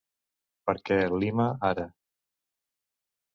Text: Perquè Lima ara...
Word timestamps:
Perquè 0.69 0.97
Lima 1.23 1.45
ara... 1.69 1.87